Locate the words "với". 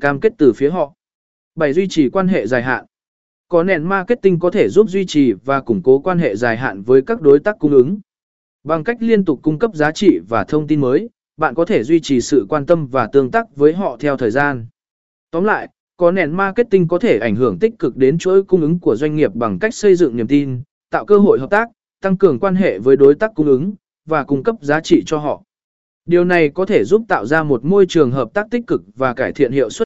6.82-7.02, 13.56-13.72, 22.78-22.96